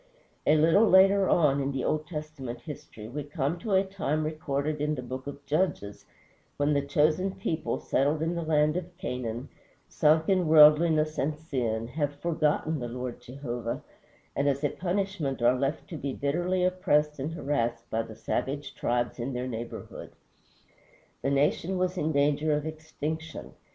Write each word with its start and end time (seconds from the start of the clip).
A 0.47 0.55
little 0.57 0.89
later 0.89 1.29
on, 1.29 1.61
in 1.61 1.71
the 1.71 1.83
Old 1.83 2.07
Testament 2.07 2.61
history, 2.61 3.07
we 3.07 3.23
come 3.23 3.59
to 3.59 3.73
a 3.73 3.83
time 3.83 4.23
recorded 4.23 4.81
in 4.81 4.95
the 4.95 5.03
Book 5.03 5.27
of 5.27 5.45
Judges 5.45 6.07
when 6.57 6.73
the 6.73 6.81
chosen 6.81 7.35
people, 7.35 7.79
settled 7.79 8.23
in 8.23 8.33
the 8.33 8.41
land 8.41 8.75
of 8.77 8.97
Canaan, 8.97 9.49
sunk 9.87 10.27
in 10.27 10.47
worldliness 10.47 11.19
and 11.19 11.37
sin, 11.37 11.89
have 11.89 12.15
forgotten 12.15 12.79
the 12.79 12.87
Lord 12.87 13.21
Jehovah, 13.21 13.83
and 14.35 14.49
as 14.49 14.63
a 14.63 14.69
punishment 14.69 15.39
are 15.39 15.53
left 15.53 15.87
to 15.89 15.97
be 15.97 16.15
bitterly 16.15 16.63
oppressed 16.63 17.19
and 17.19 17.33
harassed 17.33 17.87
by 17.91 18.01
the 18.01 18.15
savage 18.15 18.73
tribes 18.73 19.19
in 19.19 19.33
their 19.33 19.45
neighborhood. 19.47 20.13
The 21.21 21.29
nation 21.29 21.77
was 21.77 21.95
in 21.95 22.11
danger 22.11 22.53
of 22.53 22.65
extinction. 22.65 23.53